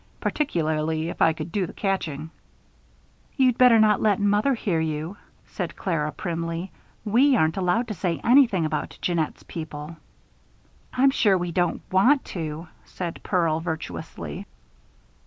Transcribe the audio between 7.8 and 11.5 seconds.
to say anything about Jeannette's people." "I'm sure